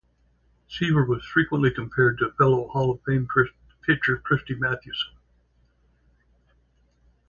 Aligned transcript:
Seaver 0.67 1.05
was 1.05 1.23
frequently 1.23 1.69
compared 1.69 2.17
to 2.17 2.31
fellow 2.31 2.67
Hall 2.69 2.89
of 2.89 3.01
Fame 3.03 3.27
pitcher 3.85 4.17
Christy 4.17 4.55
Mathewson. 4.55 5.13